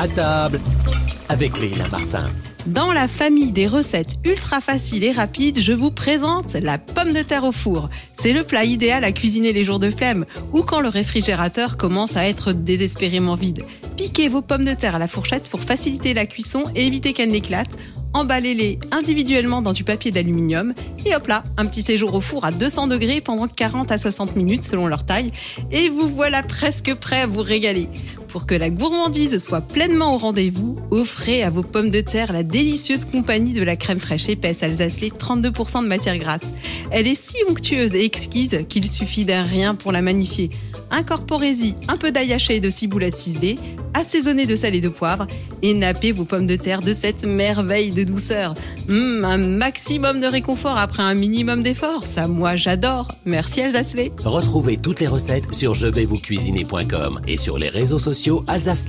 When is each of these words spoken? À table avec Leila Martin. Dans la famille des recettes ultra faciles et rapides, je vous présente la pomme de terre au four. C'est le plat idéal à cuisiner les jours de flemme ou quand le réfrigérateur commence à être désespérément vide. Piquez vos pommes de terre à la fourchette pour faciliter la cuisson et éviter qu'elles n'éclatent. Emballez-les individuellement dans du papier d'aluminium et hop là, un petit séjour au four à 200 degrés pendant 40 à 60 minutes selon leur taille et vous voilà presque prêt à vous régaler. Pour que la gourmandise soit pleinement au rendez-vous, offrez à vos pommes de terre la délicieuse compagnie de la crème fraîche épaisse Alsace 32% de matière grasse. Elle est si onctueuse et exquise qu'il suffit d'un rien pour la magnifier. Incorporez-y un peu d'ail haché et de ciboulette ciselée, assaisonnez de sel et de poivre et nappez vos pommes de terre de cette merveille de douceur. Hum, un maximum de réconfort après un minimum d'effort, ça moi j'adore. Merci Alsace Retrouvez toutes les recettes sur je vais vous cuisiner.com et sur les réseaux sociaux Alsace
À 0.00 0.08
table 0.08 0.58
avec 1.28 1.60
Leila 1.60 1.86
Martin. 1.88 2.30
Dans 2.64 2.90
la 2.90 3.06
famille 3.06 3.52
des 3.52 3.66
recettes 3.66 4.14
ultra 4.24 4.62
faciles 4.62 5.04
et 5.04 5.12
rapides, 5.12 5.60
je 5.60 5.74
vous 5.74 5.90
présente 5.90 6.54
la 6.54 6.78
pomme 6.78 7.12
de 7.12 7.20
terre 7.20 7.44
au 7.44 7.52
four. 7.52 7.90
C'est 8.14 8.32
le 8.32 8.42
plat 8.42 8.64
idéal 8.64 9.04
à 9.04 9.12
cuisiner 9.12 9.52
les 9.52 9.62
jours 9.62 9.78
de 9.78 9.90
flemme 9.90 10.24
ou 10.52 10.62
quand 10.62 10.80
le 10.80 10.88
réfrigérateur 10.88 11.76
commence 11.76 12.16
à 12.16 12.26
être 12.26 12.52
désespérément 12.52 13.34
vide. 13.34 13.62
Piquez 13.98 14.30
vos 14.30 14.40
pommes 14.40 14.64
de 14.64 14.72
terre 14.72 14.94
à 14.94 14.98
la 14.98 15.06
fourchette 15.06 15.50
pour 15.50 15.60
faciliter 15.60 16.14
la 16.14 16.24
cuisson 16.24 16.62
et 16.74 16.86
éviter 16.86 17.12
qu'elles 17.12 17.30
n'éclatent. 17.30 17.76
Emballez-les 18.14 18.78
individuellement 18.90 19.60
dans 19.60 19.74
du 19.74 19.84
papier 19.84 20.10
d'aluminium 20.10 20.72
et 21.04 21.14
hop 21.14 21.28
là, 21.28 21.42
un 21.58 21.66
petit 21.66 21.82
séjour 21.82 22.14
au 22.14 22.20
four 22.20 22.44
à 22.44 22.50
200 22.50 22.88
degrés 22.88 23.20
pendant 23.20 23.46
40 23.46 23.92
à 23.92 23.98
60 23.98 24.34
minutes 24.34 24.64
selon 24.64 24.88
leur 24.88 25.04
taille 25.04 25.30
et 25.70 25.90
vous 25.90 26.08
voilà 26.08 26.42
presque 26.42 26.94
prêt 26.94 27.20
à 27.20 27.26
vous 27.26 27.42
régaler. 27.42 27.88
Pour 28.30 28.46
que 28.46 28.54
la 28.54 28.70
gourmandise 28.70 29.42
soit 29.42 29.60
pleinement 29.60 30.14
au 30.14 30.18
rendez-vous, 30.18 30.76
offrez 30.92 31.42
à 31.42 31.50
vos 31.50 31.64
pommes 31.64 31.90
de 31.90 32.00
terre 32.00 32.32
la 32.32 32.44
délicieuse 32.44 33.04
compagnie 33.04 33.54
de 33.54 33.62
la 33.64 33.74
crème 33.74 33.98
fraîche 33.98 34.28
épaisse 34.28 34.62
Alsace 34.62 35.00
32% 35.00 35.82
de 35.82 35.88
matière 35.88 36.16
grasse. 36.16 36.52
Elle 36.92 37.08
est 37.08 37.20
si 37.20 37.34
onctueuse 37.48 37.94
et 37.96 38.04
exquise 38.04 38.64
qu'il 38.68 38.88
suffit 38.88 39.24
d'un 39.24 39.42
rien 39.42 39.74
pour 39.74 39.90
la 39.90 40.00
magnifier. 40.00 40.50
Incorporez-y 40.92 41.74
un 41.88 41.96
peu 41.96 42.12
d'ail 42.12 42.32
haché 42.32 42.56
et 42.56 42.60
de 42.60 42.70
ciboulette 42.70 43.16
ciselée, 43.16 43.58
assaisonnez 43.94 44.46
de 44.46 44.56
sel 44.56 44.74
et 44.74 44.80
de 44.80 44.88
poivre 44.88 45.26
et 45.62 45.74
nappez 45.74 46.12
vos 46.12 46.24
pommes 46.24 46.46
de 46.46 46.56
terre 46.56 46.82
de 46.82 46.92
cette 46.92 47.24
merveille 47.24 47.90
de 47.90 48.04
douceur. 48.04 48.54
Hum, 48.88 49.24
un 49.24 49.38
maximum 49.38 50.20
de 50.20 50.26
réconfort 50.26 50.78
après 50.78 51.02
un 51.02 51.14
minimum 51.14 51.62
d'effort, 51.62 52.04
ça 52.06 52.28
moi 52.28 52.56
j'adore. 52.56 53.08
Merci 53.24 53.62
Alsace 53.62 53.94
Retrouvez 54.24 54.76
toutes 54.76 55.00
les 55.00 55.08
recettes 55.08 55.52
sur 55.54 55.74
je 55.74 55.86
vais 55.86 56.04
vous 56.04 56.18
cuisiner.com 56.18 57.20
et 57.26 57.36
sur 57.36 57.58
les 57.58 57.68
réseaux 57.68 57.98
sociaux 57.98 58.44
Alsace 58.46 58.88